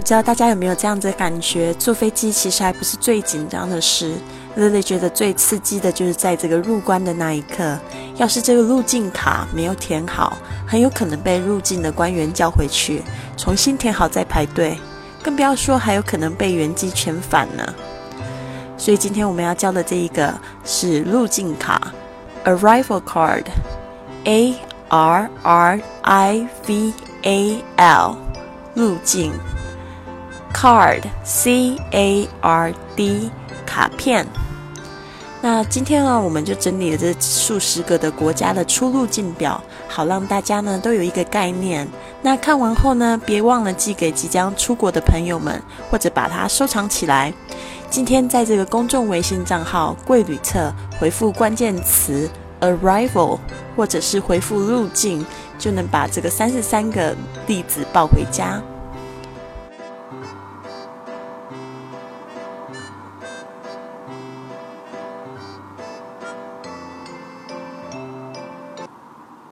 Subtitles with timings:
[0.00, 1.74] 不知道大家有没有这样子的感觉？
[1.74, 4.14] 坐飞机其实还不是最紧张的事
[4.56, 7.78] ，Lily 觉得最刺激的就是在这个入关的那一刻，
[8.16, 13.02] 要是这个入境卡没有填好，很有可能被入境的官员叫回去，
[13.36, 14.78] 重新填好再排队，
[15.22, 17.74] 更不要说还有可能被原机遣返呢。
[18.78, 20.32] 所以今天我们要教的这一个
[20.64, 21.92] 是入境卡
[22.46, 24.54] ，Arrival Card，A
[24.88, 26.94] R R I V
[27.24, 28.16] A L，
[28.72, 29.30] 入境。
[30.52, 33.30] Card, C A R D，
[33.64, 34.26] 卡片。
[35.42, 39.58] 那今天呢，我们就整理了这数十个的国家的出入境表，
[39.88, 41.88] 好让大家呢都有一个概念。
[42.20, 47.32] 那看完后呢，别忘了寄给即将出国的朋友们，或者把它收藏起来。
[47.88, 52.28] 今天在这个公众微信账号“贵旅册”回复关键词
[52.60, 53.38] “arrival”，
[53.74, 55.24] 或者是回复“入境”，
[55.58, 58.62] 就能把这个三十三个例子抱回家。